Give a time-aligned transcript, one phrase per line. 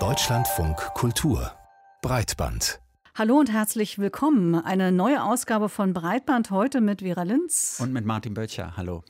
[0.00, 1.52] Deutschlandfunk Kultur
[2.02, 2.80] Breitband
[3.16, 4.56] Hallo und herzlich willkommen.
[4.56, 7.78] Eine neue Ausgabe von Breitband heute mit Vera Linz.
[7.80, 8.76] Und mit Martin Böttcher.
[8.76, 9.04] Hallo.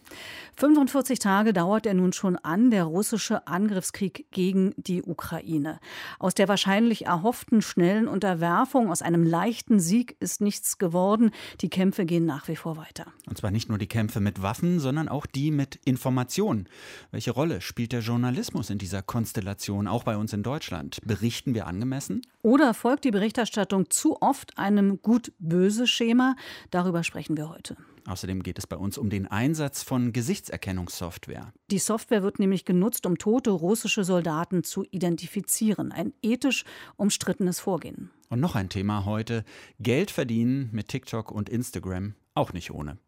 [0.57, 5.81] 45 Tage dauert er nun schon an, der russische Angriffskrieg gegen die Ukraine.
[6.19, 11.33] Aus der wahrscheinlich erhofften schnellen Unterwerfung, aus einem leichten Sieg ist nichts geworden.
[11.61, 13.07] Die Kämpfe gehen nach wie vor weiter.
[13.27, 16.69] Und zwar nicht nur die Kämpfe mit Waffen, sondern auch die mit Informationen.
[17.11, 20.99] Welche Rolle spielt der Journalismus in dieser Konstellation, auch bei uns in Deutschland?
[21.05, 22.23] Berichten wir angemessen?
[22.43, 26.37] Oder folgt die Berichterstattung zu oft einem gut-böse Schema?
[26.71, 27.77] Darüber sprechen wir heute.
[28.07, 31.53] Außerdem geht es bei uns um den Einsatz von Gesichtserkennungssoftware.
[31.71, 35.91] Die Software wird nämlich genutzt, um tote russische Soldaten zu identifizieren.
[35.91, 36.65] Ein ethisch
[36.97, 38.11] umstrittenes Vorgehen.
[38.29, 39.45] Und noch ein Thema heute:
[39.81, 42.15] Geld verdienen mit TikTok und Instagram.
[42.35, 42.99] Auch nicht ohne.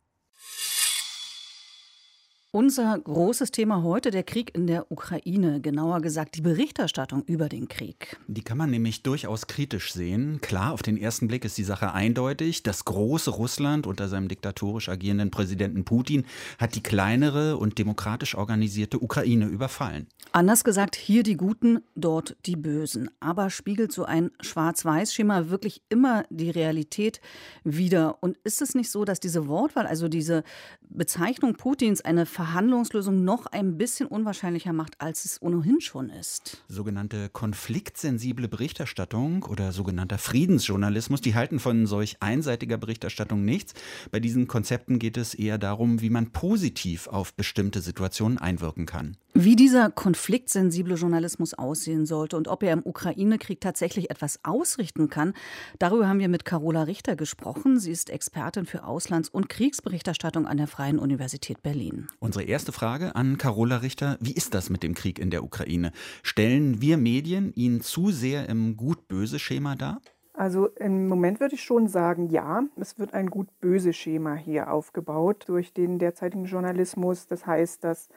[2.57, 7.69] Unser großes Thema heute, der Krieg in der Ukraine, genauer gesagt die Berichterstattung über den
[7.69, 8.17] Krieg.
[8.29, 10.41] Die kann man nämlich durchaus kritisch sehen.
[10.41, 12.63] Klar, auf den ersten Blick ist die Sache eindeutig.
[12.63, 16.25] Das große Russland unter seinem diktatorisch agierenden Präsidenten Putin
[16.59, 20.07] hat die kleinere und demokratisch organisierte Ukraine überfallen.
[20.33, 23.11] Anders gesagt, hier die Guten, dort die Bösen.
[23.21, 27.21] Aber spiegelt so ein Schwarz-Weiß-Schema wirklich immer die Realität
[27.65, 28.23] wider?
[28.23, 30.43] Und ist es nicht so, dass diese Wortwahl, also diese
[30.89, 36.63] Bezeichnung Putins eine Verhandlungslösung noch ein bisschen unwahrscheinlicher macht, als es ohnehin schon ist.
[36.69, 43.75] Sogenannte konfliktsensible Berichterstattung oder sogenannter Friedensjournalismus, die halten von solch einseitiger Berichterstattung nichts.
[44.13, 49.17] Bei diesen Konzepten geht es eher darum, wie man positiv auf bestimmte Situationen einwirken kann.
[49.39, 55.35] Wie dieser konfliktsensible Journalismus aussehen sollte und ob er im Ukraine-Krieg tatsächlich etwas ausrichten kann,
[55.79, 57.79] darüber haben wir mit Carola Richter gesprochen.
[57.79, 62.07] Sie ist Expertin für Auslands- und Kriegsberichterstattung an der Freien Universität Berlin.
[62.27, 65.93] Unsere erste Frage an Carola Richter: Wie ist das mit dem Krieg in der Ukraine?
[66.25, 70.01] Stellen wir Medien ihn zu sehr im Gut-Böse-Schema dar?
[70.33, 75.45] Also im Moment würde ich schon sagen, ja, es wird ein gut-böse Schema hier aufgebaut
[75.47, 77.29] durch den derzeitigen Journalismus.
[77.29, 78.09] Das heißt, dass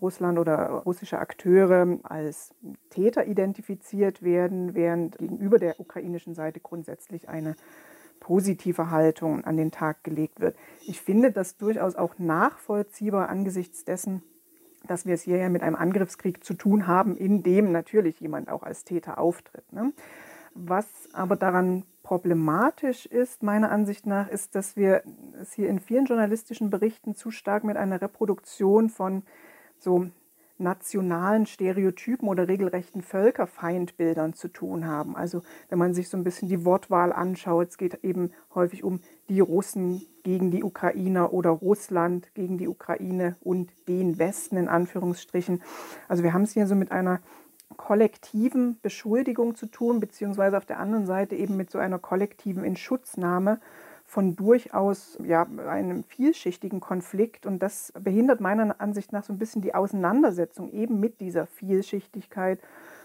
[0.00, 2.54] Russland oder russische Akteure als
[2.88, 7.54] Täter identifiziert werden, während gegenüber der ukrainischen Seite grundsätzlich eine
[8.28, 10.54] positive Haltung an den Tag gelegt wird.
[10.86, 14.22] Ich finde das durchaus auch nachvollziehbar angesichts dessen,
[14.86, 18.50] dass wir es hier ja mit einem Angriffskrieg zu tun haben, in dem natürlich jemand
[18.50, 19.72] auch als Täter auftritt.
[19.72, 19.94] Ne?
[20.52, 20.84] Was
[21.14, 25.02] aber daran problematisch ist, meiner Ansicht nach, ist, dass wir
[25.40, 29.22] es hier in vielen journalistischen Berichten zu stark mit einer Reproduktion von
[29.78, 30.10] so
[30.58, 35.16] nationalen Stereotypen oder regelrechten Völkerfeindbildern zu tun haben.
[35.16, 39.00] Also wenn man sich so ein bisschen die Wortwahl anschaut, es geht eben häufig um
[39.28, 45.62] die Russen gegen die Ukrainer oder Russland gegen die Ukraine und den Westen in Anführungsstrichen.
[46.08, 47.20] Also wir haben es hier so mit einer
[47.76, 53.60] kollektiven Beschuldigung zu tun, beziehungsweise auf der anderen Seite eben mit so einer kollektiven Inschutznahme
[54.08, 57.44] von durchaus ja, einem vielschichtigen Konflikt.
[57.44, 62.58] Und das behindert meiner Ansicht nach so ein bisschen die Auseinandersetzung eben mit dieser Vielschichtigkeit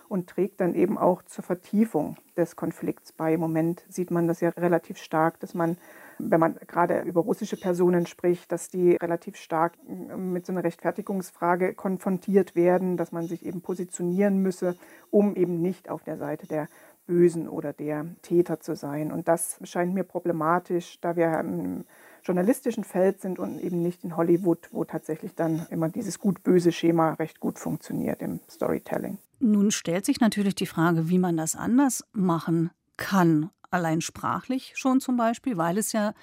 [0.08, 3.34] und trägt dann eben auch zur Vertiefung des Konflikts bei.
[3.34, 5.76] Im Moment sieht man das ja relativ stark, dass man,
[6.20, 11.74] wenn man gerade über russische Personen spricht, dass die relativ stark mit so einer Rechtfertigungsfrage
[11.74, 14.78] konfrontiert werden, dass man sich eben positionieren müsse,
[15.12, 16.70] um eben nicht auf der Seite der
[17.06, 19.12] Bösen oder der Täter zu sein.
[19.12, 21.86] Und das scheint mir problematisch, da wir im
[22.24, 27.14] journalistischen Feld sind und eben nicht in Hollywood, wo tatsächlich dann immer dieses gut-böse Schema
[27.14, 29.18] recht gut funktioniert im Storytelling.
[29.40, 33.50] Nun stellt sich natürlich die Frage, wie man das anders machen kann.
[33.72, 36.14] Allein sprachlich schon zum Beispiel, weil es ja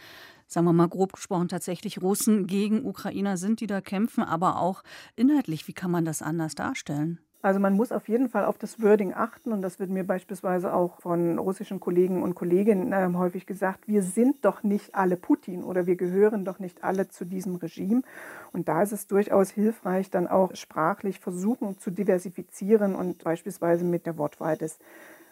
[0.51, 4.83] sagen wir mal grob gesprochen, tatsächlich Russen gegen Ukrainer sind, die da kämpfen, aber auch
[5.15, 7.21] inhaltlich, wie kann man das anders darstellen?
[7.43, 10.75] Also man muss auf jeden Fall auf das Wording achten und das wird mir beispielsweise
[10.75, 15.65] auch von russischen Kollegen und Kolleginnen äh, häufig gesagt, wir sind doch nicht alle Putin
[15.65, 18.03] oder wir gehören doch nicht alle zu diesem Regime.
[18.53, 24.05] Und da ist es durchaus hilfreich, dann auch sprachlich versuchen zu diversifizieren und beispielsweise mit
[24.05, 24.79] der Wortwahl des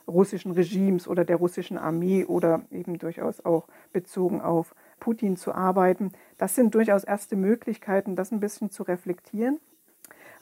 [0.06, 6.12] russischen Regimes oder der russischen Armee oder eben durchaus auch bezogen auf Putin zu arbeiten.
[6.38, 9.61] Das sind durchaus erste Möglichkeiten, das ein bisschen zu reflektieren.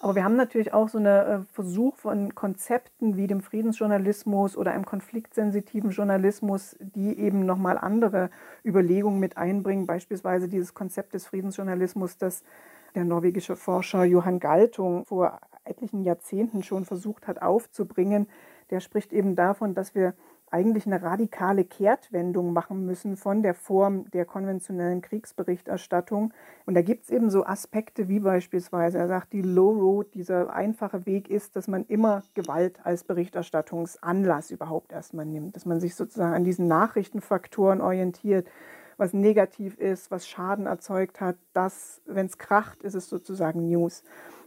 [0.00, 4.72] Aber wir haben natürlich auch so einen äh, Versuch von Konzepten wie dem Friedensjournalismus oder
[4.72, 8.30] einem konfliktsensitiven Journalismus, die eben nochmal andere
[8.64, 9.86] Überlegungen mit einbringen.
[9.86, 12.44] Beispielsweise dieses Konzept des Friedensjournalismus, das
[12.94, 18.28] der norwegische Forscher Johann Galtung vor etlichen Jahrzehnten schon versucht hat aufzubringen.
[18.70, 20.14] Der spricht eben davon, dass wir
[20.50, 26.32] eigentlich eine radikale Kehrtwendung machen müssen von der Form der konventionellen Kriegsberichterstattung.
[26.66, 30.52] Und da gibt es eben so Aspekte wie beispielsweise, er sagt, die Low Road, dieser
[30.52, 35.96] einfache Weg ist, dass man immer Gewalt als Berichterstattungsanlass überhaupt erstmal nimmt, dass man sich
[35.96, 38.48] sozusagen an diesen Nachrichtenfaktoren orientiert,
[38.96, 44.02] was negativ ist, was Schaden erzeugt hat, das, wenn es kracht, ist es sozusagen News.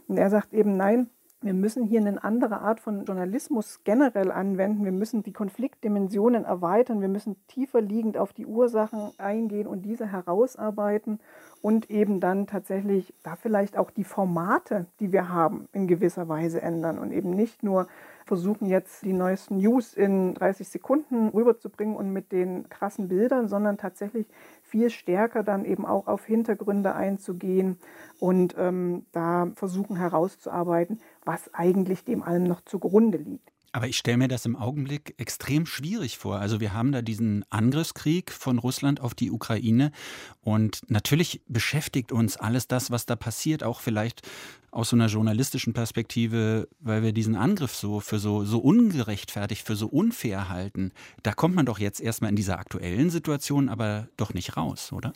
[0.08, 1.08] Und er sagt eben, nein,
[1.42, 4.84] wir müssen hier eine andere Art von Journalismus generell anwenden.
[4.84, 7.00] Wir müssen die Konfliktdimensionen erweitern.
[7.00, 11.18] Wir müssen tiefer liegend auf die Ursachen eingehen und diese herausarbeiten
[11.62, 16.62] und eben dann tatsächlich da vielleicht auch die Formate, die wir haben, in gewisser Weise
[16.62, 17.86] ändern und eben nicht nur
[18.24, 23.76] versuchen jetzt die neuesten News in 30 Sekunden rüberzubringen und mit den krassen Bildern, sondern
[23.76, 24.26] tatsächlich
[24.62, 27.78] viel stärker dann eben auch auf Hintergründe einzugehen
[28.20, 33.50] und ähm, da versuchen herauszuarbeiten, was eigentlich dem allem noch zugrunde liegt.
[33.72, 36.40] Aber ich stelle mir das im Augenblick extrem schwierig vor.
[36.40, 39.92] Also wir haben da diesen Angriffskrieg von Russland auf die Ukraine
[40.40, 44.22] und natürlich beschäftigt uns alles das, was da passiert, auch vielleicht
[44.72, 49.76] aus so einer journalistischen Perspektive, weil wir diesen Angriff so für so, so ungerechtfertigt, für
[49.76, 50.92] so unfair halten.
[51.22, 55.12] Da kommt man doch jetzt erstmal in dieser aktuellen Situation aber doch nicht raus, oder?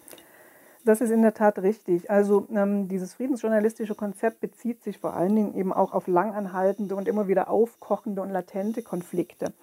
[0.85, 2.11] Das ist in der Tat richtig.
[2.11, 7.09] Also ähm, dieses friedensjournalistische Konzept bezieht sich vor allen Dingen eben auch auf langanhaltende und
[7.09, 9.55] immer wieder aufkochende und latente Konflikte.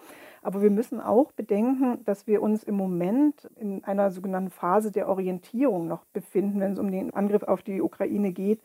[0.42, 5.08] Aber wir müssen auch bedenken, dass wir uns im Moment in einer sogenannten Phase der
[5.08, 8.60] Orientierung noch befinden, wenn es um den Angriff auf die Ukraine geht.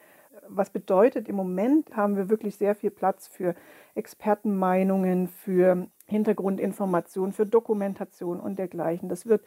[0.49, 3.55] Was bedeutet, im Moment haben wir wirklich sehr viel Platz für
[3.94, 9.11] Expertenmeinungen, für Hintergrundinformationen, für Dokumentation und dergleichen.
[9.11, 9.43] Das wird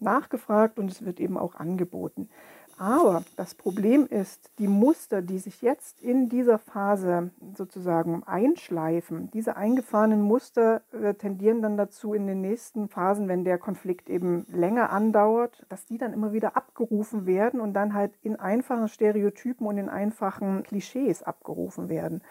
[0.00, 2.28] nachgefragt und es wird eben auch angeboten.
[2.76, 9.56] Aber das Problem ist, die Muster, die sich jetzt in dieser Phase sozusagen einschleifen, diese
[9.56, 14.90] eingefahrenen Muster äh, tendieren dann dazu in den nächsten Phasen, wenn der Konflikt eben länger
[14.90, 19.78] andauert, dass die dann immer wieder abgerufen werden und dann halt in einfachen Stereotypen und
[19.78, 22.22] in einfachen Klischees abgerufen werden.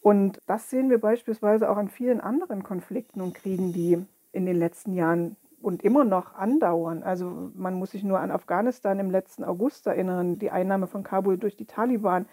[0.00, 4.56] Und das sehen wir beispielsweise auch an vielen anderen Konflikten und Kriegen, die in den
[4.56, 7.02] letzten Jahren und immer noch andauern.
[7.02, 11.38] Also man muss sich nur an Afghanistan im letzten August erinnern, die Einnahme von Kabul
[11.38, 12.26] durch die Taliban.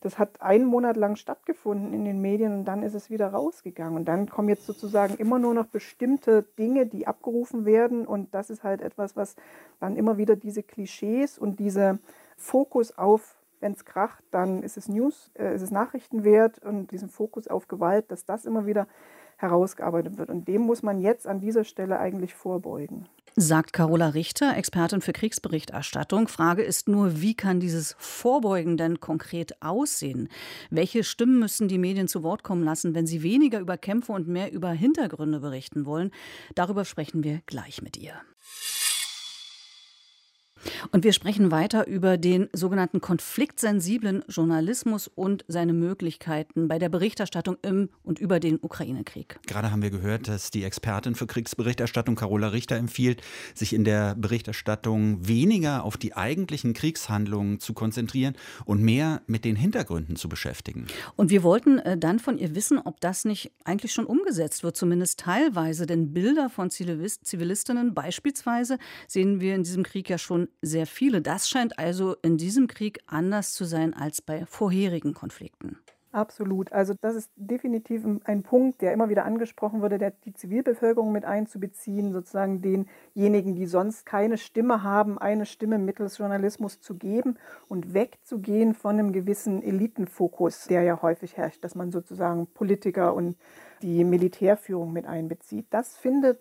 [0.00, 3.96] Das hat einen Monat lang stattgefunden in den Medien und dann ist es wieder rausgegangen.
[3.96, 8.06] Und dann kommen jetzt sozusagen immer nur noch bestimmte Dinge, die abgerufen werden.
[8.06, 9.34] Und das ist halt etwas, was
[9.80, 11.98] dann immer wieder diese Klischees und diese
[12.36, 17.08] Fokus auf, wenn es kracht, dann ist es News, äh, ist es Nachrichtenwert und diesen
[17.08, 18.86] Fokus auf Gewalt, dass das immer wieder
[19.36, 20.30] herausgearbeitet wird.
[20.30, 23.06] Und dem muss man jetzt an dieser Stelle eigentlich vorbeugen.
[23.38, 26.26] Sagt Carola Richter, Expertin für Kriegsberichterstattung.
[26.26, 30.30] Frage ist nur, wie kann dieses Vorbeugen denn konkret aussehen?
[30.70, 34.26] Welche Stimmen müssen die Medien zu Wort kommen lassen, wenn sie weniger über Kämpfe und
[34.26, 36.12] mehr über Hintergründe berichten wollen?
[36.54, 38.14] Darüber sprechen wir gleich mit ihr.
[40.90, 47.56] Und wir sprechen weiter über den sogenannten konfliktsensiblen Journalismus und seine Möglichkeiten bei der Berichterstattung
[47.62, 49.38] im und über den Ukraine-Krieg.
[49.46, 53.22] Gerade haben wir gehört, dass die Expertin für Kriegsberichterstattung Carola Richter empfiehlt,
[53.54, 59.56] sich in der Berichterstattung weniger auf die eigentlichen Kriegshandlungen zu konzentrieren und mehr mit den
[59.56, 60.86] Hintergründen zu beschäftigen.
[61.16, 64.76] Und wir wollten äh, dann von ihr wissen, ob das nicht eigentlich schon umgesetzt wird,
[64.76, 65.86] zumindest teilweise.
[65.86, 71.22] Denn Bilder von Zivilistinnen beispielsweise sehen wir in diesem Krieg ja schon sehr viele.
[71.22, 75.78] Das scheint also in diesem Krieg anders zu sein als bei vorherigen Konflikten.
[76.16, 76.72] Absolut.
[76.72, 81.26] Also das ist definitiv ein Punkt, der immer wieder angesprochen wurde, der die Zivilbevölkerung mit
[81.26, 87.36] einzubeziehen, sozusagen denjenigen, die sonst keine Stimme haben, eine Stimme mittels Journalismus zu geben
[87.68, 93.36] und wegzugehen von einem gewissen Elitenfokus, der ja häufig herrscht, dass man sozusagen Politiker und
[93.82, 95.66] die Militärführung mit einbezieht.
[95.68, 96.38] Das findet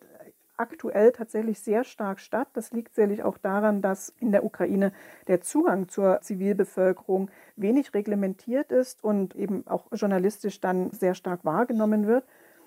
[0.57, 2.47] aktuell tatsächlich sehr stark statt.
[2.53, 4.91] Das liegt sicherlich auch daran, dass in der Ukraine
[5.27, 12.07] der Zugang zur Zivilbevölkerung wenig reglementiert ist und eben auch journalistisch dann sehr stark wahrgenommen
[12.07, 12.25] wird.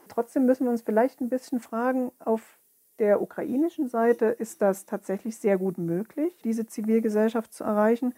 [0.08, 2.58] Trotzdem müssen wir uns vielleicht ein bisschen fragen, auf
[2.98, 8.14] der ukrainischen Seite ist das tatsächlich sehr gut möglich, diese Zivilgesellschaft zu erreichen.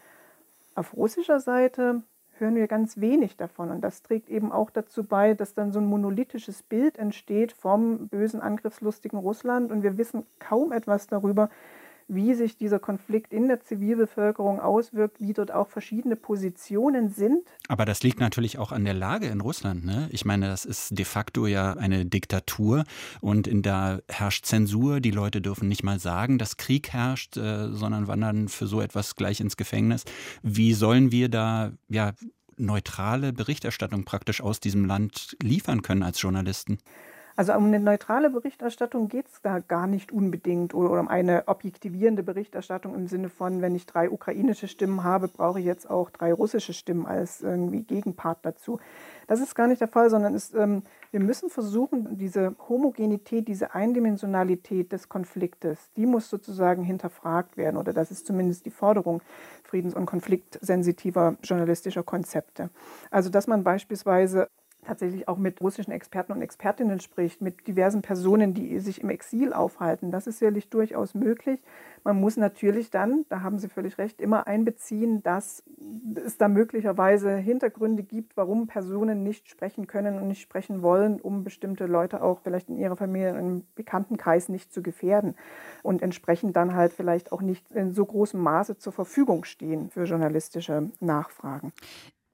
[0.74, 2.02] Auf russischer Seite
[2.40, 3.70] hören wir ganz wenig davon.
[3.70, 8.08] Und das trägt eben auch dazu bei, dass dann so ein monolithisches Bild entsteht vom
[8.08, 9.70] bösen, angriffslustigen Russland.
[9.70, 11.50] Und wir wissen kaum etwas darüber,
[12.12, 17.46] wie sich dieser Konflikt in der Zivilbevölkerung auswirkt, wie dort auch verschiedene Positionen sind.
[17.68, 19.84] Aber das liegt natürlich auch an der Lage in Russland.
[19.84, 20.08] Ne?
[20.10, 22.84] Ich meine, das ist de facto ja eine Diktatur
[23.20, 25.00] und in da herrscht Zensur.
[25.00, 29.14] Die Leute dürfen nicht mal sagen, dass Krieg herrscht, äh, sondern wandern für so etwas
[29.14, 30.04] gleich ins Gefängnis.
[30.42, 32.12] Wie sollen wir da ja
[32.56, 36.78] neutrale Berichterstattung praktisch aus diesem Land liefern können als Journalisten?
[37.40, 41.48] Also um eine neutrale Berichterstattung geht es da gar nicht unbedingt oder, oder um eine
[41.48, 46.10] objektivierende Berichterstattung im Sinne von, wenn ich drei ukrainische Stimmen habe, brauche ich jetzt auch
[46.10, 48.78] drei russische Stimmen als irgendwie Gegenpart dazu.
[49.26, 50.82] Das ist gar nicht der Fall, sondern es, ähm,
[51.12, 57.94] wir müssen versuchen, diese Homogenität, diese Eindimensionalität des Konfliktes, die muss sozusagen hinterfragt werden oder
[57.94, 59.22] das ist zumindest die Forderung
[59.64, 62.68] friedens- und konfliktsensitiver journalistischer Konzepte.
[63.10, 64.48] Also dass man beispielsweise
[64.82, 69.52] tatsächlich auch mit russischen Experten und Expertinnen spricht, mit diversen Personen, die sich im Exil
[69.52, 70.10] aufhalten.
[70.10, 71.60] Das ist sicherlich durchaus möglich.
[72.02, 75.62] Man muss natürlich dann, da haben Sie völlig recht, immer einbeziehen, dass
[76.24, 81.44] es da möglicherweise Hintergründe gibt, warum Personen nicht sprechen können und nicht sprechen wollen, um
[81.44, 85.34] bestimmte Leute auch vielleicht in ihrer Familie, im Bekanntenkreis nicht zu gefährden
[85.82, 90.04] und entsprechend dann halt vielleicht auch nicht in so großem Maße zur Verfügung stehen für
[90.04, 91.72] journalistische Nachfragen.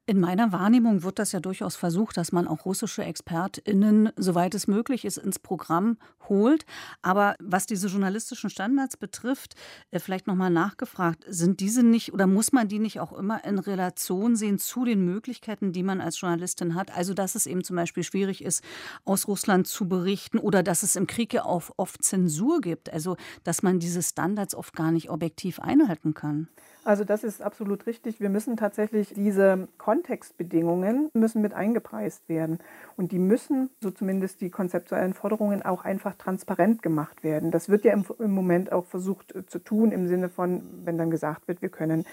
[0.08, 4.68] In meiner Wahrnehmung wird das ja durchaus versucht, dass man auch russische ExpertInnen, soweit es
[4.68, 5.98] möglich ist, ins Programm
[6.28, 6.64] holt.
[7.02, 9.56] Aber was diese journalistischen Standards betrifft,
[9.90, 13.58] äh, vielleicht nochmal nachgefragt, sind diese nicht oder muss man die nicht auch immer in
[13.58, 16.96] Relation sehen zu den Möglichkeiten, die man als Journalistin hat?
[16.96, 18.62] Also, dass es eben zum Beispiel schwierig ist,
[19.04, 22.92] aus Russland zu berichten oder dass es im Krieg ja auch oft Zensur gibt.
[22.92, 26.46] Also, dass man diese Standards oft gar nicht objektiv einhalten kann.
[26.86, 28.20] Also das ist absolut richtig.
[28.20, 32.60] Wir müssen tatsächlich diese Kontextbedingungen müssen mit eingepreist werden.
[32.96, 37.50] Und die müssen, so zumindest die konzeptuellen Forderungen, auch einfach transparent gemacht werden.
[37.50, 40.96] Das wird ja im, im Moment auch versucht äh, zu tun, im Sinne von, wenn
[40.96, 42.04] dann gesagt wird, wir können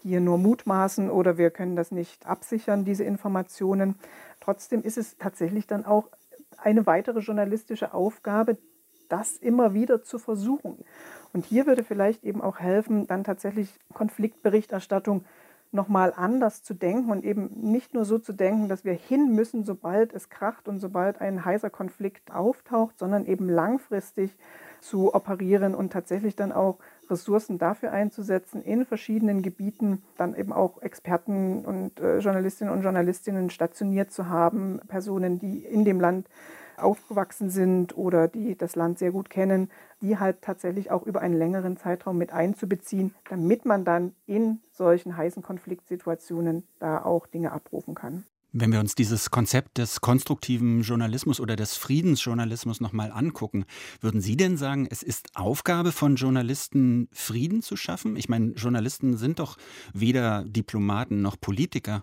[0.00, 3.96] hier nur mutmaßen oder wir können das nicht absichern, diese Informationen.
[4.38, 6.08] Trotzdem ist es tatsächlich dann auch
[6.56, 8.58] eine weitere journalistische Aufgabe,
[9.08, 10.84] das immer wieder zu versuchen.
[11.32, 15.24] Und hier würde vielleicht eben auch helfen, dann tatsächlich Konfliktberichterstattung
[15.72, 19.64] nochmal anders zu denken und eben nicht nur so zu denken, dass wir hin müssen,
[19.64, 24.36] sobald es kracht und sobald ein heißer Konflikt auftaucht, sondern eben langfristig
[24.80, 30.80] zu operieren und tatsächlich dann auch Ressourcen dafür einzusetzen, in verschiedenen Gebieten dann eben auch
[30.82, 36.28] Experten und äh, Journalistinnen und Journalistinnen stationiert zu haben, Personen, die in dem Land
[36.80, 39.70] aufgewachsen sind oder die das Land sehr gut kennen,
[40.00, 45.16] die halt tatsächlich auch über einen längeren Zeitraum mit einzubeziehen, damit man dann in solchen
[45.16, 48.24] heißen Konfliktsituationen da auch Dinge abrufen kann.
[48.52, 53.64] Wenn wir uns dieses Konzept des konstruktiven Journalismus oder des Friedensjournalismus nochmal angucken,
[54.00, 58.16] würden Sie denn sagen, es ist Aufgabe von Journalisten, Frieden zu schaffen?
[58.16, 59.56] Ich meine, Journalisten sind doch
[59.94, 62.02] weder Diplomaten noch Politiker.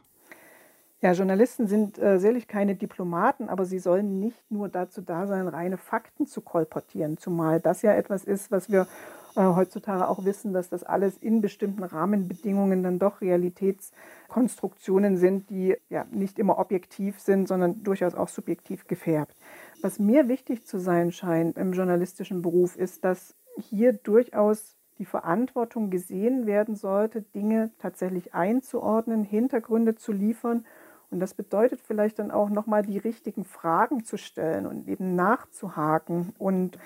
[0.99, 5.47] Ja, Journalisten sind äh, sicherlich keine Diplomaten, aber sie sollen nicht nur dazu da sein,
[5.47, 8.87] reine Fakten zu kolportieren, zumal das ja etwas ist, was wir
[9.35, 15.75] äh, heutzutage auch wissen, dass das alles in bestimmten Rahmenbedingungen dann doch Realitätskonstruktionen sind, die
[15.89, 19.35] ja nicht immer objektiv sind, sondern durchaus auch subjektiv gefärbt.
[19.83, 25.91] Was mir wichtig zu sein scheint im journalistischen Beruf, ist, dass hier durchaus die Verantwortung
[25.91, 30.65] gesehen werden sollte, Dinge tatsächlich einzuordnen, Hintergründe zu liefern
[31.09, 36.33] und das bedeutet vielleicht dann auch nochmal die richtigen Fragen zu stellen und eben nachzuhaken
[36.37, 36.77] und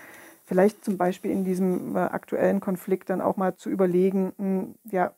[0.45, 5.13] vielleicht zum Beispiel in diesem äh, aktuellen Konflikt dann auch mal zu überlegen, hm, ja,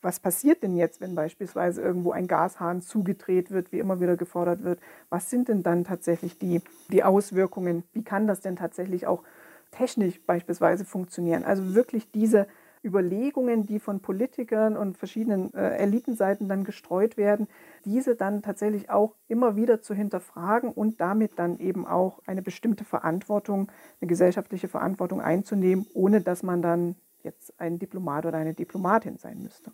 [0.00, 4.62] was passiert denn jetzt, wenn beispielsweise irgendwo ein Gashahn zugedreht wird, wie immer wieder gefordert
[4.62, 4.80] wird?
[5.10, 7.82] Was sind denn dann tatsächlich die, die Auswirkungen?
[7.92, 9.24] Wie kann das denn tatsächlich auch
[9.72, 11.44] technisch beispielsweise funktionieren?
[11.44, 12.46] Also wirklich diese
[12.84, 17.48] Überlegungen, die von Politikern und verschiedenen äh, Elitenseiten dann gestreut werden,
[17.84, 22.84] diese dann tatsächlich auch immer wieder zu hinterfragen und damit dann eben auch eine bestimmte
[22.84, 23.70] Verantwortung,
[24.00, 29.42] eine gesellschaftliche Verantwortung einzunehmen, ohne dass man dann jetzt ein Diplomat oder eine Diplomatin sein
[29.42, 29.72] müsste.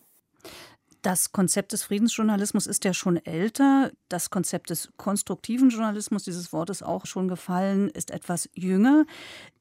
[1.05, 3.91] Das Konzept des Friedensjournalismus ist ja schon älter.
[4.09, 9.05] Das Konzept des konstruktiven Journalismus, dieses Wort ist auch schon gefallen, ist etwas jünger.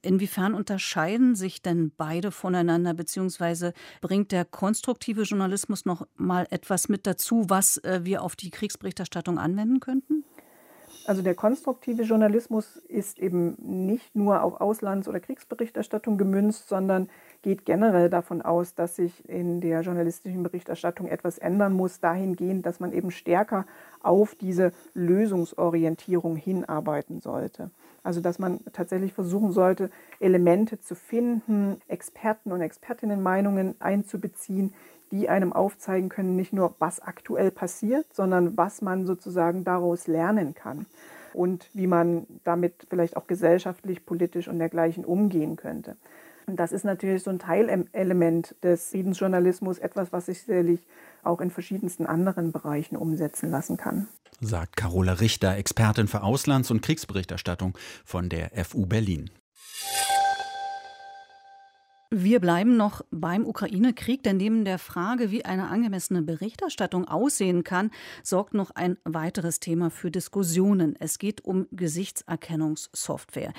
[0.02, 7.06] Inwiefern unterscheiden sich denn beide voneinander, beziehungsweise bringt der konstruktive Journalismus noch mal etwas mit
[7.06, 10.24] dazu, was äh, wir auf die Kriegsberichterstattung anwenden könnten?
[11.06, 17.10] Also der konstruktive Journalismus ist eben nicht nur auf Auslands- oder Kriegsberichterstattung gemünzt, sondern
[17.44, 22.80] geht generell davon aus, dass sich in der journalistischen Berichterstattung etwas ändern muss, dahingehend, dass
[22.80, 23.66] man eben stärker
[24.02, 27.70] auf diese Lösungsorientierung hinarbeiten sollte.
[28.02, 34.74] Also dass man tatsächlich versuchen sollte, Elemente zu finden, Experten und Expertinnenmeinungen einzubeziehen,
[35.12, 40.56] die einem aufzeigen können, nicht nur was aktuell passiert, sondern was man sozusagen daraus lernen
[40.56, 40.86] kann
[41.34, 45.96] und wie man damit vielleicht auch gesellschaftlich, politisch und dergleichen umgehen könnte.
[46.46, 50.82] Und das ist natürlich so ein Teilelement des Friedensjournalismus, etwas, was sich sicherlich
[51.24, 54.08] auch in verschiedensten anderen Bereichen umsetzen lassen kann.
[54.42, 59.30] Sagt Carola Richter, Expertin für Auslands- und Kriegsberichterstattung von der FU Berlin.
[62.16, 67.90] Wir bleiben noch beim Ukraine-Krieg, denn neben der Frage, wie eine angemessene Berichterstattung aussehen kann,
[68.22, 70.96] sorgt noch ein weiteres Thema für Diskussionen.
[71.00, 73.52] Es geht um Gesichtserkennungssoftware.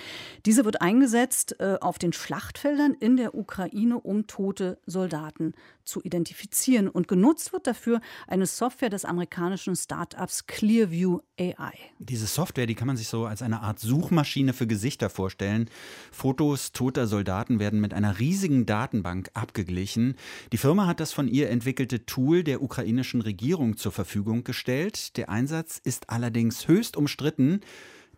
[0.46, 6.88] Diese wird eingesetzt äh, auf den Schlachtfeldern in der Ukraine, um tote Soldaten zu identifizieren.
[6.88, 11.73] Und genutzt wird dafür eine Software des amerikanischen Startups Clearview AI.
[11.99, 15.68] Diese Software, die kann man sich so als eine Art Suchmaschine für Gesichter vorstellen.
[16.12, 20.16] Fotos toter Soldaten werden mit einer riesigen Datenbank abgeglichen.
[20.52, 25.16] Die Firma hat das von ihr entwickelte Tool der ukrainischen Regierung zur Verfügung gestellt.
[25.16, 27.60] Der Einsatz ist allerdings höchst umstritten.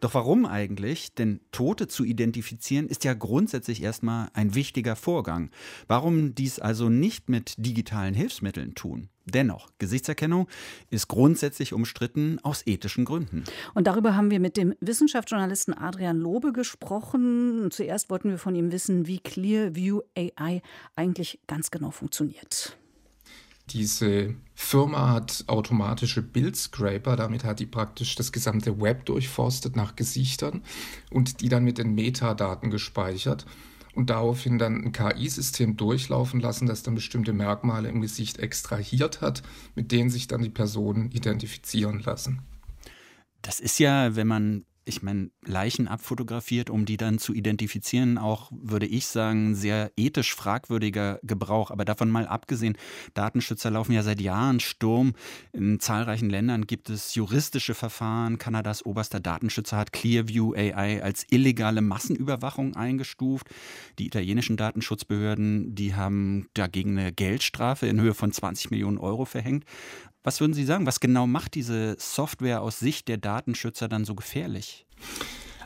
[0.01, 1.15] Doch warum eigentlich?
[1.15, 5.51] Denn Tote zu identifizieren ist ja grundsätzlich erstmal ein wichtiger Vorgang.
[5.87, 9.09] Warum dies also nicht mit digitalen Hilfsmitteln tun?
[9.29, 10.47] Dennoch, Gesichtserkennung
[10.89, 13.43] ist grundsätzlich umstritten aus ethischen Gründen.
[13.75, 17.69] Und darüber haben wir mit dem Wissenschaftsjournalisten Adrian Lobe gesprochen.
[17.73, 20.63] Zuerst wollten wir von ihm wissen, wie Clearview AI
[20.95, 22.79] eigentlich ganz genau funktioniert.
[23.71, 30.63] Diese Firma hat automatische Bildscraper, damit hat die praktisch das gesamte Web durchforstet nach Gesichtern
[31.11, 33.45] und die dann mit den Metadaten gespeichert
[33.97, 39.43] und daraufhin dann ein KI-System durchlaufen lassen, das dann bestimmte Merkmale im Gesicht extrahiert hat,
[39.75, 42.43] mit denen sich dann die Personen identifizieren lassen.
[43.43, 48.53] Das ist ja, wenn man ich meine, Leichen abfotografiert, um die dann zu identifizieren, auch,
[48.53, 51.73] würde ich sagen, sehr ethisch fragwürdiger Gebrauch.
[51.73, 52.79] Aber davon mal abgesehen,
[53.13, 55.15] Datenschützer laufen ja seit Jahren Sturm.
[55.53, 58.39] In zahlreichen Ländern gibt es juristische Verfahren.
[58.39, 63.49] Kanadas oberster Datenschützer hat Clearview AI als illegale Massenüberwachung eingestuft.
[63.99, 69.65] Die italienischen Datenschutzbehörden, die haben dagegen eine Geldstrafe in Höhe von 20 Millionen Euro verhängt.
[70.27, 70.87] Was würden Sie sagen?
[70.87, 74.85] Was genau macht diese Software aus Sicht der Datenschützer dann so gefährlich?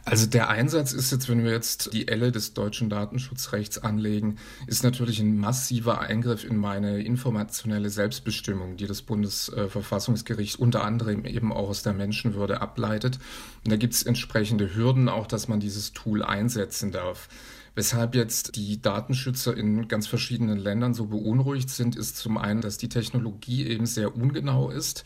[0.05, 4.37] Also der Einsatz ist jetzt, wenn wir jetzt die Elle des deutschen Datenschutzrechts anlegen,
[4.67, 11.55] ist natürlich ein massiver Eingriff in meine informationelle Selbstbestimmung, die das Bundesverfassungsgericht unter anderem eben
[11.55, 13.19] auch aus der Menschenwürde ableitet.
[13.65, 17.31] Und da gibt es entsprechende Hürden, auch dass man dieses Tool einsetzen darf.
[17.75, 22.79] Weshalb jetzt die Datenschützer in ganz verschiedenen Ländern so beunruhigt sind, ist zum einen, dass
[22.79, 25.05] die Technologie eben sehr ungenau ist.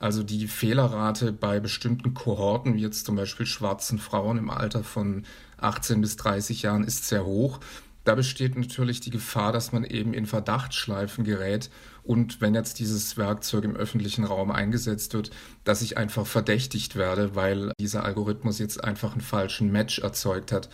[0.00, 5.24] Also die Fehlerrate bei bestimmten Kohorten, wie jetzt zum Beispiel schwarzen Frauen im Alter von
[5.58, 7.60] 18 bis 30 Jahren, ist sehr hoch.
[8.04, 11.68] Da besteht natürlich die Gefahr, dass man eben in Verdachtsschleifen gerät
[12.04, 15.30] und wenn jetzt dieses Werkzeug im öffentlichen Raum eingesetzt wird,
[15.64, 20.70] dass ich einfach verdächtigt werde, weil dieser Algorithmus jetzt einfach einen falschen Match erzeugt hat.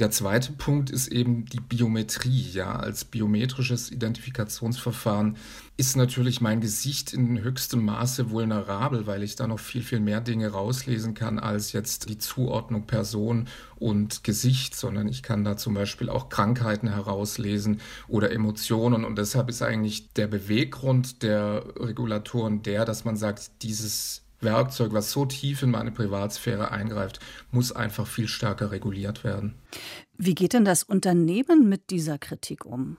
[0.00, 2.50] Der zweite Punkt ist eben die Biometrie.
[2.52, 5.36] Ja, als biometrisches Identifikationsverfahren
[5.76, 10.20] ist natürlich mein Gesicht in höchstem Maße vulnerabel, weil ich da noch viel, viel mehr
[10.20, 15.74] Dinge rauslesen kann als jetzt die Zuordnung Person und Gesicht, sondern ich kann da zum
[15.74, 19.04] Beispiel auch Krankheiten herauslesen oder Emotionen.
[19.04, 25.10] Und deshalb ist eigentlich der Beweggrund der Regulatoren der, dass man sagt, dieses Werkzeug, was
[25.10, 29.54] so tief in meine Privatsphäre eingreift, muss einfach viel stärker reguliert werden.
[30.16, 32.96] Wie geht denn das Unternehmen mit dieser Kritik um?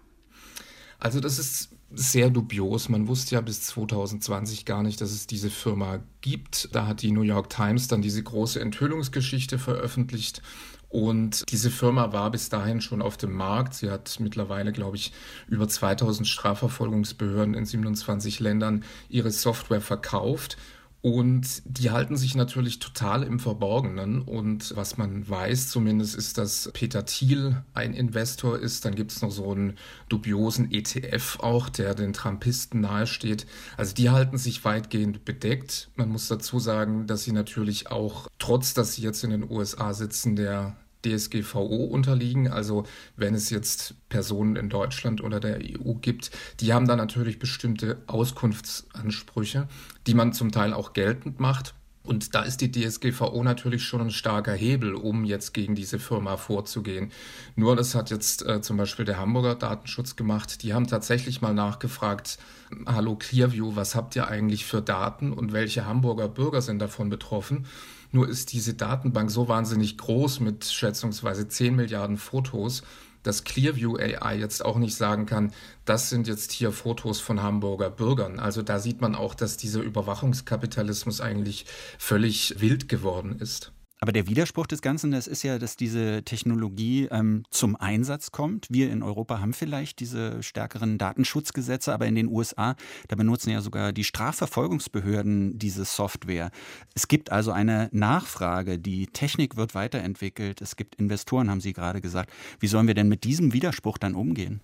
[1.00, 2.90] Also das ist sehr dubios.
[2.90, 6.74] Man wusste ja bis 2020 gar nicht, dass es diese Firma gibt.
[6.74, 10.42] Da hat die New York Times dann diese große Enthüllungsgeschichte veröffentlicht.
[10.90, 13.74] Und diese Firma war bis dahin schon auf dem Markt.
[13.74, 15.12] Sie hat mittlerweile, glaube ich,
[15.48, 20.58] über 2000 Strafverfolgungsbehörden in 27 Ländern ihre Software verkauft.
[21.06, 24.24] Und die halten sich natürlich total im Verborgenen.
[24.24, 28.86] Und was man weiß zumindest ist, dass Peter Thiel ein Investor ist.
[28.86, 29.78] Dann gibt es noch so einen
[30.10, 33.46] dubiosen ETF auch, der den Trumpisten nahesteht.
[33.78, 35.92] Also die halten sich weitgehend bedeckt.
[35.96, 39.94] Man muss dazu sagen, dass sie natürlich auch, trotz dass sie jetzt in den USA
[39.94, 42.48] sitzen, der DSGVO unterliegen.
[42.48, 42.84] Also
[43.16, 48.02] wenn es jetzt Personen in Deutschland oder der EU gibt, die haben da natürlich bestimmte
[48.08, 49.68] Auskunftsansprüche,
[50.08, 51.76] die man zum Teil auch geltend macht.
[52.06, 56.38] Und da ist die DSGVO natürlich schon ein starker Hebel, um jetzt gegen diese Firma
[56.38, 57.12] vorzugehen.
[57.56, 60.62] Nur das hat jetzt äh, zum Beispiel der Hamburger Datenschutz gemacht.
[60.62, 62.38] Die haben tatsächlich mal nachgefragt,
[62.86, 67.66] hallo Clearview, was habt ihr eigentlich für Daten und welche Hamburger Bürger sind davon betroffen?
[68.12, 72.84] Nur ist diese Datenbank so wahnsinnig groß mit schätzungsweise 10 Milliarden Fotos,
[73.24, 75.52] dass Clearview AI jetzt auch nicht sagen kann,
[75.84, 78.40] das sind jetzt hier Fotos von Hamburger Bürgern.
[78.40, 81.66] Also da sieht man auch, dass dieser Überwachungskapitalismus eigentlich
[81.98, 83.72] völlig wild geworden ist.
[84.02, 88.68] Aber der Widerspruch des Ganzen, das ist ja, dass diese Technologie ähm, zum Einsatz kommt.
[88.70, 92.76] Wir in Europa haben vielleicht diese stärkeren Datenschutzgesetze, aber in den USA,
[93.08, 96.52] da benutzen ja sogar die Strafverfolgungsbehörden diese Software.
[96.94, 102.02] Es gibt also eine Nachfrage, die Technik wird weiterentwickelt, es gibt Investoren, haben Sie gerade
[102.02, 102.32] gesagt.
[102.60, 104.60] Wie sollen wir denn mit diesem Widerspruch dann umgehen?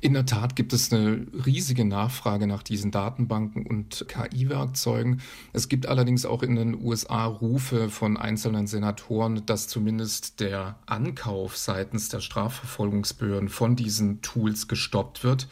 [0.00, 5.20] In der Tat gibt es eine riesige Nachfrage nach diesen Datenbanken und KI-Werkzeugen.
[5.52, 11.56] Es gibt allerdings auch in den USA Rufe von einzelnen Senatoren, dass zumindest der Ankauf
[11.56, 15.48] seitens der Strafverfolgungsbehörden von diesen Tools gestoppt wird.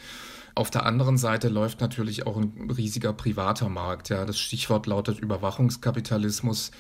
[0.55, 4.09] Auf der anderen Seite läuft natürlich auch ein riesiger privater Markt.
[4.09, 6.71] Ja, das Stichwort lautet Überwachungskapitalismus.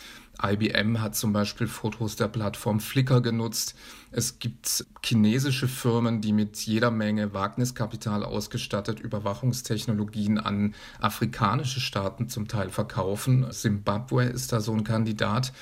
[0.42, 3.74] IBM hat zum Beispiel Fotos der Plattform Flickr genutzt.
[4.10, 12.48] Es gibt chinesische Firmen, die mit jeder Menge Wagniskapital ausgestattet Überwachungstechnologien an afrikanische Staaten zum
[12.48, 13.46] Teil verkaufen.
[13.50, 15.52] Simbabwe ist da so ein Kandidat,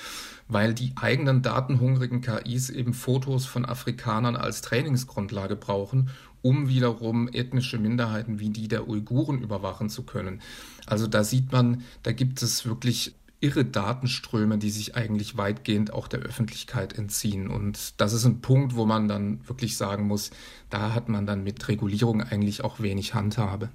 [0.47, 6.09] weil die eigenen datenhungrigen KIs eben Fotos von Afrikanern als Trainingsgrundlage brauchen,
[6.41, 10.41] um wiederum ethnische Minderheiten wie die der Uiguren überwachen zu können.
[10.85, 16.07] Also da sieht man, da gibt es wirklich irre Datenströme, die sich eigentlich weitgehend auch
[16.07, 17.49] der Öffentlichkeit entziehen.
[17.49, 20.31] Und das ist ein Punkt, wo man dann wirklich sagen muss,
[20.69, 23.69] da hat man dann mit Regulierung eigentlich auch wenig Handhabe.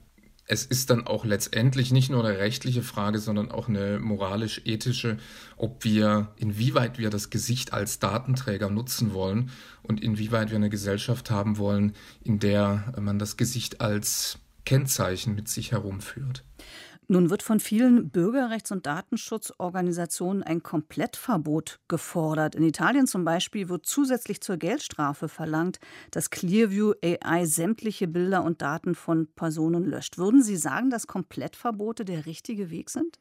[0.52, 5.18] Es ist dann auch letztendlich nicht nur eine rechtliche Frage, sondern auch eine moralisch-ethische,
[5.56, 9.50] ob wir, inwieweit wir das Gesicht als Datenträger nutzen wollen
[9.84, 11.92] und inwieweit wir eine Gesellschaft haben wollen,
[12.24, 16.42] in der man das Gesicht als Kennzeichen mit sich herumführt.
[17.10, 22.54] Nun wird von vielen Bürgerrechts- und Datenschutzorganisationen ein Komplettverbot gefordert.
[22.54, 25.80] In Italien zum Beispiel wird zusätzlich zur Geldstrafe verlangt,
[26.12, 30.18] dass Clearview AI sämtliche Bilder und Daten von Personen löscht.
[30.18, 33.18] Würden Sie sagen, dass Komplettverbote der richtige Weg sind?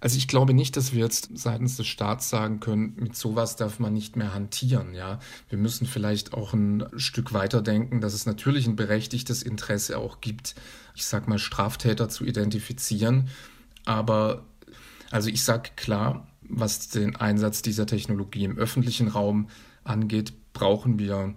[0.00, 3.78] Also ich glaube nicht, dass wir jetzt seitens des Staats sagen können, mit sowas darf
[3.80, 4.94] man nicht mehr hantieren.
[4.94, 9.98] Ja, wir müssen vielleicht auch ein Stück weiter denken, dass es natürlich ein berechtigtes Interesse
[9.98, 10.54] auch gibt,
[10.94, 13.28] ich sag mal Straftäter zu identifizieren.
[13.84, 14.44] Aber
[15.10, 19.48] also ich sage klar, was den Einsatz dieser Technologie im öffentlichen Raum
[19.84, 21.34] angeht, brauchen wir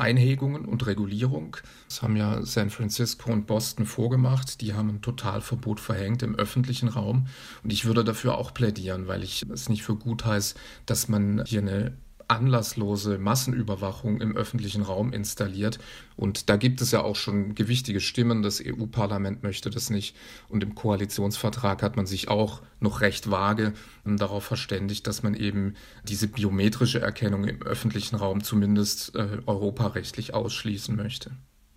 [0.00, 1.56] Einhegungen und Regulierung.
[1.88, 4.60] Das haben ja San Francisco und Boston vorgemacht.
[4.60, 7.26] Die haben ein Totalverbot verhängt im öffentlichen Raum.
[7.62, 10.54] Und ich würde dafür auch plädieren, weil ich es nicht für gut heiße,
[10.86, 11.96] dass man hier eine
[12.30, 15.78] anlasslose Massenüberwachung im öffentlichen Raum installiert.
[16.16, 18.42] Und da gibt es ja auch schon gewichtige Stimmen.
[18.42, 20.16] Das EU-Parlament möchte das nicht.
[20.48, 23.72] Und im Koalitionsvertrag hat man sich auch noch recht vage
[24.06, 30.32] ähm, darauf verständigt, dass man eben diese biometrische Erkennung im öffentlichen Raum zumindest äh, europarechtlich
[30.32, 31.32] ausschließen möchte.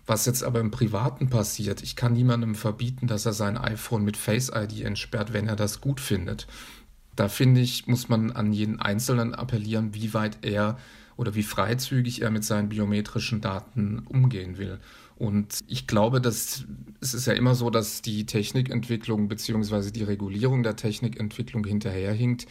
[0.06, 4.18] Was jetzt aber im Privaten passiert, ich kann niemandem verbieten, dass er sein iPhone mit
[4.18, 6.46] Face ID entsperrt, wenn er das gut findet.
[7.16, 10.78] Da finde ich, muss man an jeden Einzelnen appellieren, wie weit er
[11.16, 14.80] oder wie freizügig er mit seinen biometrischen Daten umgehen will.
[15.16, 16.64] Und ich glaube, dass
[17.00, 19.90] es ist ja immer so, dass die Technikentwicklung bzw.
[19.90, 22.46] die Regulierung der Technikentwicklung hinterherhinkt.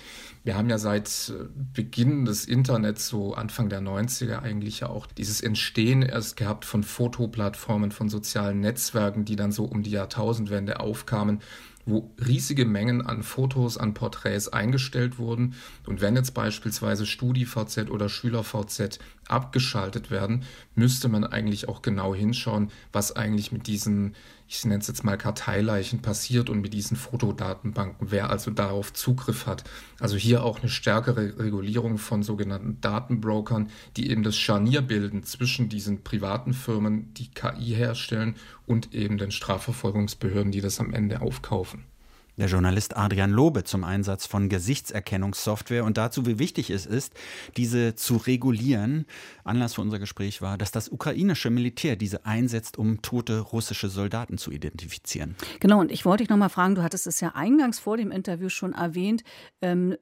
[0.45, 1.33] Wir haben ja seit
[1.73, 6.83] Beginn des Internets, so Anfang der 90er eigentlich ja auch dieses Entstehen erst gehabt von
[6.83, 11.41] Fotoplattformen, von sozialen Netzwerken, die dann so um die Jahrtausendwende aufkamen
[11.85, 15.55] wo riesige Mengen an Fotos, an Porträts eingestellt wurden.
[15.85, 20.43] Und wenn jetzt beispielsweise StudiVZ oder SchülerVZ abgeschaltet werden,
[20.75, 24.15] müsste man eigentlich auch genau hinschauen, was eigentlich mit diesen,
[24.47, 29.45] ich nenne es jetzt mal Karteileichen passiert und mit diesen Fotodatenbanken, wer also darauf Zugriff
[29.45, 29.63] hat.
[29.99, 35.69] Also hier auch eine stärkere Regulierung von sogenannten Datenbrokern, die eben das Scharnier bilden zwischen
[35.69, 41.85] diesen privaten Firmen, die KI herstellen und eben den Strafverfolgungsbehörden, die das am Ende aufkaufen.
[42.35, 47.13] Der Journalist Adrian Lobe zum Einsatz von Gesichtserkennungssoftware und dazu, wie wichtig es ist,
[47.57, 49.05] diese zu regulieren.
[49.43, 54.39] Anlass für unser Gespräch war, dass das ukrainische Militär diese einsetzt, um tote russische Soldaten
[54.39, 55.35] zu identifizieren.
[55.59, 58.09] Genau, und ich wollte dich noch mal fragen, du hattest es ja eingangs vor dem
[58.09, 59.23] Interview schon erwähnt,
[59.61, 59.95] ähm,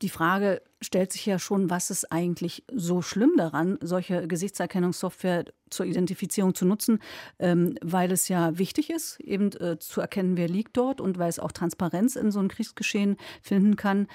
[0.00, 5.86] die Frage, stellt sich ja schon, was ist eigentlich so schlimm daran, solche Gesichtserkennungssoftware zur
[5.86, 7.00] Identifizierung zu nutzen,
[7.38, 11.28] ähm, weil es ja wichtig ist, eben äh, zu erkennen, wer liegt dort und weil
[11.28, 14.06] es auch Transparenz in so ein Kriegsgeschehen finden kann.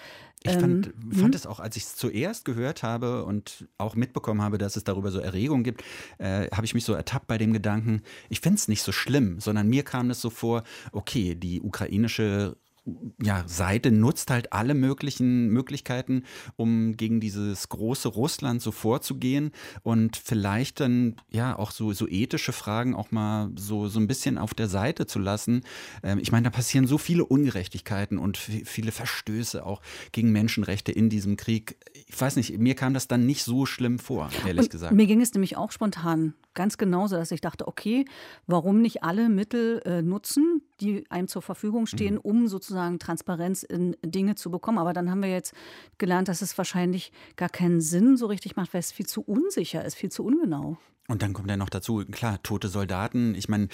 [0.43, 1.33] Ich fand, ähm, fand hm?
[1.33, 5.11] es auch, als ich es zuerst gehört habe und auch mitbekommen habe, dass es darüber
[5.11, 5.83] so Erregung gibt,
[6.17, 9.41] äh, habe ich mich so ertappt bei dem Gedanken, ich finde es nicht so schlimm,
[9.41, 12.55] sondern mir kam es so vor, okay, die ukrainische
[13.21, 16.23] ja, Seite nutzt halt alle möglichen Möglichkeiten,
[16.55, 19.51] um gegen dieses große Russland so vorzugehen
[19.83, 24.37] und vielleicht dann ja auch so, so ethische Fragen auch mal so, so ein bisschen
[24.37, 25.61] auf der Seite zu lassen.
[26.03, 31.09] Ähm, ich meine, da passieren so viele Ungerechtigkeiten und viele Verstöße auch gegen Menschenrechte in
[31.09, 31.77] diesem Krieg.
[32.07, 34.93] Ich weiß nicht, mir kam das dann nicht so schlimm vor, ehrlich und gesagt.
[34.93, 38.03] Mir ging es nämlich auch spontan ganz genauso, dass ich dachte, okay,
[38.45, 42.19] warum nicht alle Mittel äh, nutzen, die einem zur Verfügung stehen, mhm.
[42.21, 44.77] um sozusagen Transparenz in Dinge zu bekommen.
[44.77, 45.53] Aber dann haben wir jetzt
[45.99, 49.85] gelernt, dass es wahrscheinlich gar keinen Sinn so richtig macht, weil es viel zu unsicher
[49.85, 50.77] ist, viel zu ungenau.
[51.07, 53.35] Und dann kommt ja noch dazu, klar, tote Soldaten.
[53.35, 53.69] Ich meine,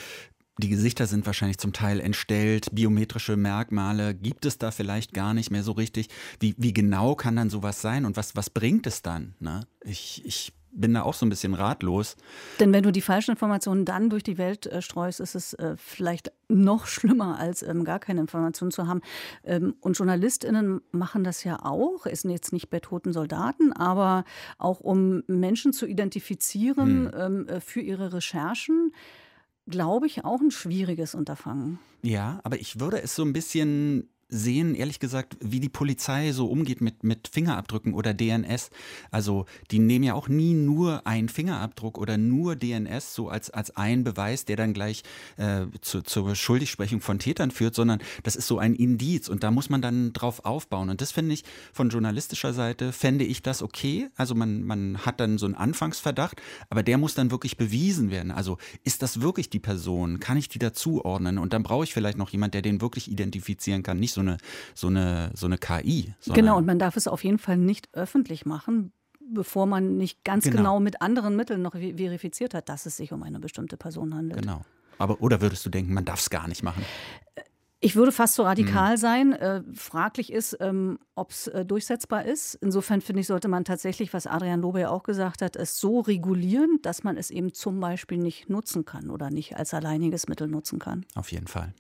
[0.60, 5.50] die Gesichter sind wahrscheinlich zum Teil entstellt, biometrische Merkmale gibt es da vielleicht gar nicht
[5.50, 6.10] mehr so richtig.
[6.39, 9.34] Wie, wie genau kann dann sowas sein und was, was bringt es dann?
[9.39, 9.65] Ne?
[9.84, 12.15] Ich, ich bin da auch so ein bisschen ratlos.
[12.59, 15.75] Denn wenn du die falschen Informationen dann durch die Welt äh, streust, ist es äh,
[15.77, 19.01] vielleicht noch schlimmer, als ähm, gar keine Informationen zu haben.
[19.43, 24.25] Ähm, und JournalistInnen machen das ja auch, ist jetzt nicht bei toten Soldaten, aber
[24.57, 27.11] auch um Menschen zu identifizieren hm.
[27.15, 28.91] ähm, äh, für ihre Recherchen
[29.67, 31.79] glaube ich, auch ein schwieriges Unterfangen.
[32.03, 36.47] Ja, aber ich würde es so ein bisschen sehen, ehrlich gesagt, wie die Polizei so
[36.47, 38.71] umgeht mit, mit Fingerabdrücken oder DNS.
[39.11, 43.75] Also die nehmen ja auch nie nur einen Fingerabdruck oder nur DNS so als, als
[43.75, 45.03] ein Beweis, der dann gleich
[45.38, 49.51] äh, zu, zur Schuldigsprechung von Tätern führt, sondern das ist so ein Indiz und da
[49.51, 50.89] muss man dann drauf aufbauen.
[50.89, 54.09] Und das finde ich von journalistischer Seite, fände ich das okay.
[54.15, 58.31] Also man, man hat dann so einen Anfangsverdacht, aber der muss dann wirklich bewiesen werden.
[58.31, 60.19] Also ist das wirklich die Person?
[60.19, 61.38] Kann ich die dazuordnen?
[61.38, 63.99] Und dann brauche ich vielleicht noch jemand, der den wirklich identifizieren kann.
[63.99, 64.38] Nicht so eine,
[64.73, 66.13] so eine, so eine KI.
[66.25, 70.45] Genau, und man darf es auf jeden Fall nicht öffentlich machen, bevor man nicht ganz
[70.45, 74.15] genau, genau mit anderen Mitteln noch verifiziert hat, dass es sich um eine bestimmte Person
[74.15, 74.41] handelt.
[74.41, 74.62] Genau.
[74.97, 76.84] Aber oder würdest du denken, man darf es gar nicht machen?
[77.82, 78.97] Ich würde fast so radikal hm.
[78.97, 79.34] sein.
[79.34, 82.56] Äh, fraglich ist, ähm, ob es äh, durchsetzbar ist.
[82.56, 85.99] Insofern finde ich, sollte man tatsächlich, was Adrian Lobe ja auch gesagt hat, es so
[85.99, 90.47] regulieren, dass man es eben zum Beispiel nicht nutzen kann oder nicht als alleiniges Mittel
[90.47, 91.06] nutzen kann.
[91.13, 91.73] Auf jeden Fall.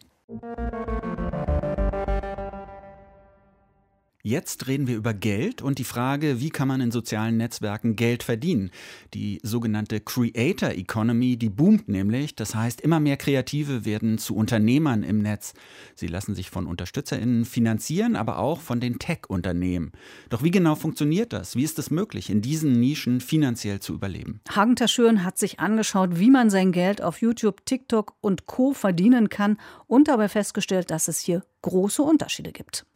[4.27, 8.23] Jetzt reden wir über Geld und die Frage, wie kann man in sozialen Netzwerken Geld
[8.23, 8.71] verdienen.
[9.13, 12.33] Die sogenannte Creator Economy, die boomt nämlich.
[12.33, 15.53] Das heißt, immer mehr Kreative werden zu Unternehmern im Netz.
[15.93, 19.91] Sie lassen sich von UnterstützerInnen finanzieren, aber auch von den Tech-Unternehmen.
[20.29, 21.55] Doch wie genau funktioniert das?
[21.55, 24.41] Wie ist es möglich, in diesen Nischen finanziell zu überleben?
[24.49, 28.73] Hagen Taschüren hat sich angeschaut, wie man sein Geld auf YouTube, TikTok und Co.
[28.73, 32.87] verdienen kann und dabei festgestellt, dass es hier große Unterschiede gibt.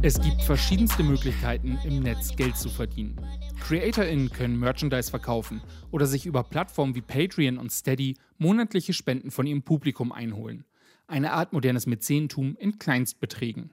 [0.00, 3.20] Es gibt verschiedenste Möglichkeiten, im Netz Geld zu verdienen.
[3.58, 9.44] CreatorInnen können Merchandise verkaufen oder sich über Plattformen wie Patreon und Steady monatliche Spenden von
[9.48, 10.64] ihrem Publikum einholen.
[11.08, 13.72] Eine Art modernes Mäzenentum in Kleinstbeträgen.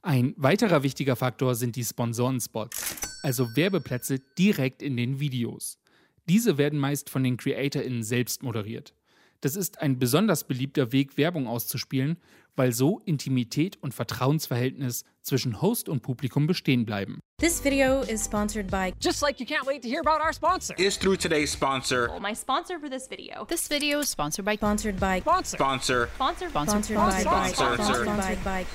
[0.00, 5.78] Ein weiterer wichtiger Faktor sind die Sponsorenspots, also Werbeplätze direkt in den Videos.
[6.26, 8.94] Diese werden meist von den CreatorInnen selbst moderiert.
[9.42, 12.18] Das ist ein besonders beliebter Weg, Werbung auszuspielen,
[12.56, 17.20] weil so Intimität und Vertrauensverhältnis zwischen Host und Publikum bestehen bleiben.
[17.38, 20.74] This video is sponsored by Just like you can't wait to hear about our sponsor.
[20.78, 22.08] Is through today's sponsor.
[22.10, 23.44] Well, my sponsor for this video.
[23.46, 25.56] This video is sponsored by sponsored by sponsor.
[25.56, 26.08] Sponsor.
[26.14, 28.66] Sponsored, sponsored by, by, sponsored by.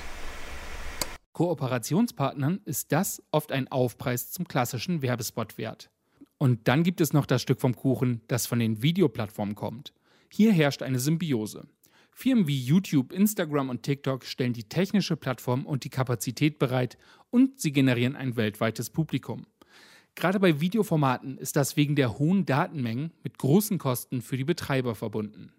[1.34, 5.90] Kooperationspartnern ist das oft ein Aufpreis zum klassischen Werbespot wert.
[6.38, 9.94] Und dann gibt es noch das Stück vom Kuchen, das von den Videoplattformen kommt.
[10.30, 11.68] Hier herrscht eine Symbiose.
[12.18, 16.98] Firmen wie YouTube, Instagram und TikTok stellen die technische Plattform und die Kapazität bereit
[17.30, 19.46] und sie generieren ein weltweites Publikum.
[20.16, 24.96] Gerade bei Videoformaten ist das wegen der hohen Datenmengen mit großen Kosten für die Betreiber
[24.96, 25.52] verbunden.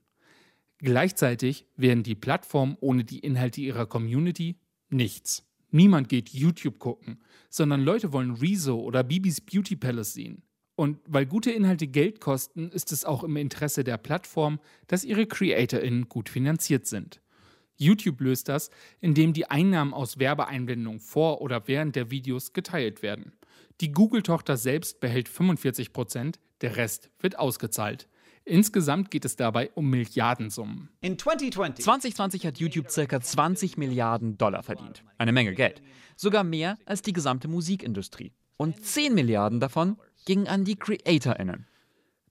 [0.79, 5.47] Gleichzeitig werden die Plattformen ohne die Inhalte ihrer Community nichts.
[5.71, 10.43] Niemand geht YouTube gucken, sondern Leute wollen Rezo oder Bibis Beauty Palace sehen.
[10.77, 15.27] Und weil gute Inhalte Geld kosten, ist es auch im Interesse der Plattform, dass ihre
[15.27, 17.21] CreatorInnen gut finanziert sind.
[17.79, 23.33] YouTube löst das, indem die Einnahmen aus Werbeeinblendungen vor oder während der Videos geteilt werden.
[23.81, 28.09] Die Google-Tochter selbst behält 45 Prozent, der Rest wird ausgezahlt.
[28.45, 30.89] Insgesamt geht es dabei um Milliardensummen.
[31.01, 31.85] In 2020.
[31.85, 33.21] 2020 hat YouTube ca.
[33.21, 35.03] 20 Milliarden Dollar verdient.
[35.19, 35.83] Eine Menge Geld.
[36.17, 38.33] Sogar mehr als die gesamte Musikindustrie.
[38.57, 41.67] Und 10 Milliarden davon ging an die CreatorInnen.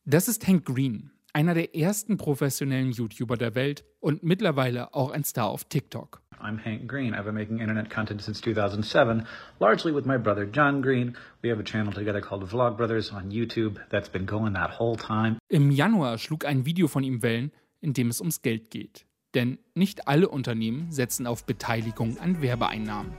[0.05, 5.23] Das ist Hank Green, einer der ersten professionellen YouTuber der Welt und mittlerweile auch ein
[5.23, 6.21] Star auf TikTok.
[6.41, 7.13] I'm Hank Green.
[7.13, 9.25] I've been making internet content since 2007,
[9.59, 11.15] largely with my brother John Green.
[11.41, 14.97] We have a channel together called Vlog Brothers on YouTube that's been going that whole
[14.97, 15.37] time.
[15.47, 19.05] Im Januar schlug ein Video von ihm Wellen, in dem es ums Geld geht.
[19.33, 23.11] Denn nicht alle Unternehmen setzen auf Beteiligung an Werbeeinnahmen.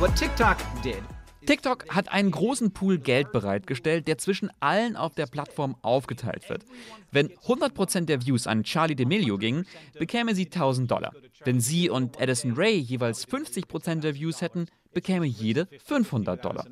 [0.00, 1.02] What TikTok did
[1.44, 6.64] TikTok hat einen großen Pool Geld bereitgestellt, der zwischen allen auf der Plattform aufgeteilt wird.
[7.10, 9.66] Wenn 100% der Views an Charlie D'Amelio gingen,
[9.98, 11.12] bekäme sie 1000 Dollar.
[11.44, 16.66] Wenn sie und Addison Ray jeweils 50% der Views hätten, bekäme jede 500 Dollar.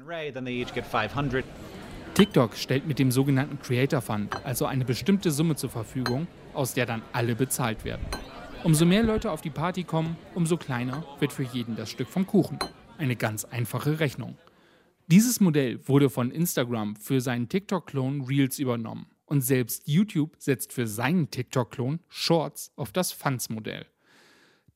[2.14, 6.86] TikTok stellt mit dem sogenannten Creator Fund also eine bestimmte Summe zur Verfügung, aus der
[6.86, 8.06] dann alle bezahlt werden.
[8.62, 12.24] Umso mehr Leute auf die Party kommen, umso kleiner wird für jeden das Stück vom
[12.26, 12.58] Kuchen.
[12.98, 14.38] Eine ganz einfache Rechnung.
[15.06, 19.06] Dieses Modell wurde von Instagram für seinen TikTok-Klon Reels übernommen.
[19.26, 23.84] Und selbst YouTube setzt für seinen TikTok-Klon Shorts auf das Funds-Modell.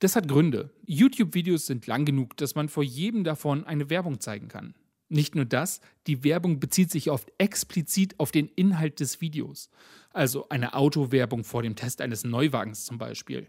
[0.00, 0.70] Das hat Gründe.
[0.84, 4.74] YouTube-Videos sind lang genug, dass man vor jedem davon eine Werbung zeigen kann.
[5.08, 9.70] Nicht nur das, die Werbung bezieht sich oft explizit auf den Inhalt des Videos.
[10.12, 13.48] Also eine Autowerbung vor dem Test eines Neuwagens zum Beispiel.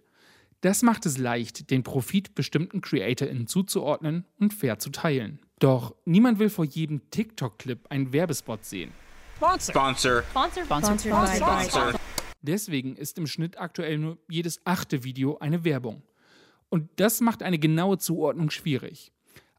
[0.61, 5.39] Das macht es leicht, den Profit bestimmten CreatorInnen zuzuordnen und fair zu teilen.
[5.59, 8.91] Doch niemand will vor jedem TikTok-Clip einen Werbespot sehen.
[9.37, 9.73] Sponsor.
[9.73, 10.21] Sponsor.
[10.21, 10.63] Sponsor.
[10.65, 10.99] Sponsor.
[10.99, 11.63] Sponsor.
[11.63, 11.99] Sponsor.
[12.43, 16.03] Deswegen ist im Schnitt aktuell nur jedes achte Video eine Werbung.
[16.69, 19.11] Und das macht eine genaue Zuordnung schwierig.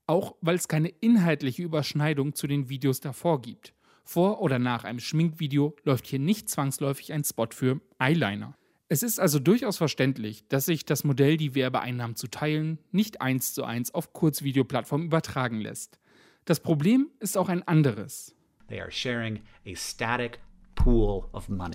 [0.06, 3.74] Auch weil es keine inhaltliche Überschneidung zu den Videos davor gibt.
[4.04, 8.56] Vor oder nach einem Schminkvideo läuft hier nicht zwangsläufig ein Spot für Eyeliner.
[8.92, 13.54] Es ist also durchaus verständlich, dass sich das Modell, die Werbeeinnahmen zu teilen, nicht eins
[13.54, 15.98] zu eins auf Kurzvideoplattformen übertragen lässt.
[16.44, 18.36] Das Problem ist auch ein anderes.
[18.68, 20.40] They are sharing a static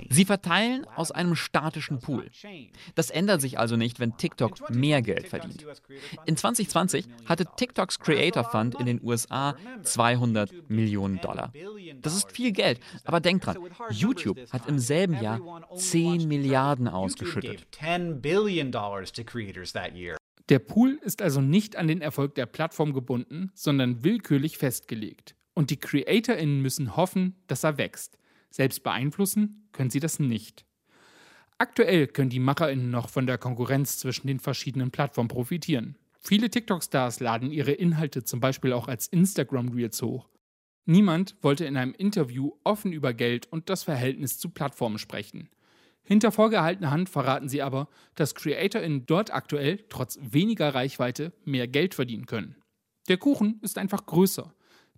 [0.10, 2.30] Sie verteilen aus einem statischen Pool.
[2.96, 5.66] Das ändert sich also nicht, wenn TikTok mehr Geld verdient.
[6.26, 11.52] In 2020 hatte TikToks Creator Fund in den USA 200 Millionen Dollar.
[12.02, 13.58] Das ist viel Geld, aber denkt dran,
[13.90, 15.40] YouTube hat im selben Jahr
[15.76, 17.66] 10 Milliarden ausgeschüttet.
[20.50, 25.36] Der Pool ist also nicht an den Erfolg der Plattform gebunden, sondern willkürlich festgelegt.
[25.54, 28.18] Und die CreatorInnen müssen hoffen, dass er wächst.
[28.58, 30.66] Selbst beeinflussen können sie das nicht.
[31.60, 35.96] Aktuell können die MacherInnen noch von der Konkurrenz zwischen den verschiedenen Plattformen profitieren.
[36.20, 40.28] Viele TikTok-Stars laden ihre Inhalte zum Beispiel auch als Instagram-Reels hoch.
[40.86, 45.50] Niemand wollte in einem Interview offen über Geld und das Verhältnis zu Plattformen sprechen.
[46.02, 51.94] Hinter vorgehaltener Hand verraten sie aber, dass CreatorInnen dort aktuell trotz weniger Reichweite mehr Geld
[51.94, 52.56] verdienen können.
[53.08, 54.52] Der Kuchen ist einfach größer.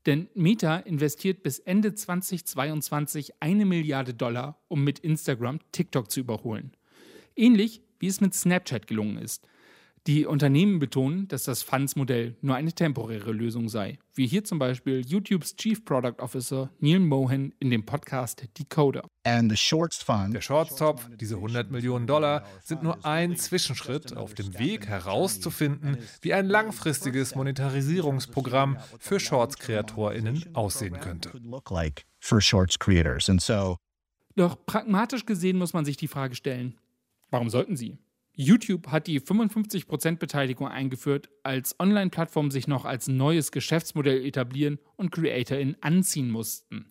[0.05, 6.71] Denn Meta investiert bis Ende 2022 eine Milliarde Dollar, um mit Instagram TikTok zu überholen.
[7.35, 9.45] Ähnlich wie es mit Snapchat gelungen ist.
[10.07, 15.05] Die Unternehmen betonen, dass das Funds-Modell nur eine temporäre Lösung sei, wie hier zum Beispiel
[15.05, 19.03] YouTubes Chief Product Officer Neil Mohan in dem Podcast Decoder.
[20.33, 26.33] Der Shorts-Topf, diese 100 Millionen Dollar, sind nur ein Zwischenschritt auf dem Weg herauszufinden, wie
[26.33, 31.31] ein langfristiges Monetarisierungsprogramm für Shorts-KreatorInnen aussehen könnte.
[34.35, 36.77] Doch pragmatisch gesehen muss man sich die Frage stellen,
[37.29, 37.97] warum sollten sie?
[38.41, 45.11] YouTube hat die 55% Beteiligung eingeführt, als Online-Plattformen sich noch als neues Geschäftsmodell etablieren und
[45.11, 46.89] CreatorInnen anziehen mussten.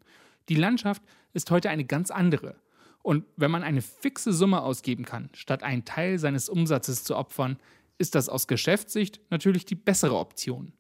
[0.51, 2.57] Die Landschaft ist heute eine ganz andere.
[3.03, 7.57] Und wenn man eine fixe Summe ausgeben kann, statt einen Teil seines Umsatzes zu opfern,
[7.97, 10.75] ist das aus Geschäftssicht natürlich die bessere Option.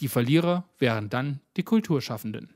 [0.00, 2.54] Die Verlierer wären dann die Kulturschaffenden.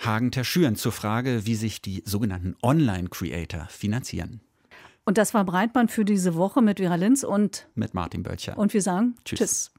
[0.00, 4.42] Hagen Terschüren zur Frage, wie sich die sogenannten Online-Creator finanzieren.
[5.06, 8.58] Und das war Breitband für diese Woche mit Vera Linz und mit Martin Böttcher.
[8.58, 9.38] Und wir sagen Tschüss.
[9.38, 9.70] Tschüss.